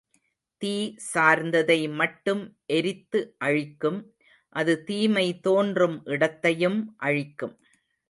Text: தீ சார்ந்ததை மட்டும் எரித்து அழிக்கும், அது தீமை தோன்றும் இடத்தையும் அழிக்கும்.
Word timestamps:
தீ 0.61 0.71
சார்ந்ததை 1.07 1.77
மட்டும் 1.93 2.41
எரித்து 2.77 3.19
அழிக்கும், 3.37 4.01
அது 4.55 4.75
தீமை 4.83 5.27
தோன்றும் 5.41 5.97
இடத்தையும் 6.07 6.79
அழிக்கும். 7.07 7.55